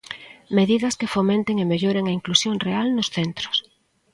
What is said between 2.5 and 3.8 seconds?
real nos centros.